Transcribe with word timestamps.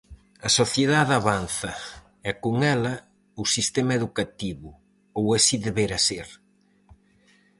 A 0.47 0.49
sociedade 0.59 1.13
avanza 1.21 1.71
e, 2.29 2.31
con 2.43 2.55
ela 2.75 2.93
o 3.41 3.43
sistema 3.55 3.93
educativo, 3.99 4.69
ou 5.19 5.25
así 5.37 5.55
debera 5.67 5.99
ser. 6.07 6.27